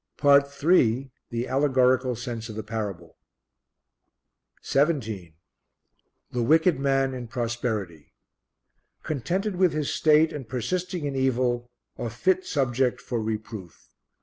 [0.17, 3.19] PART III The Allegorical Sense of the Parable
[4.63, 5.35] 17.
[6.31, 8.11] The Wicked Man in Prosperity
[9.03, 11.69] contented with his state and persisting in evil,
[11.99, 13.89] a fit subject for reproof.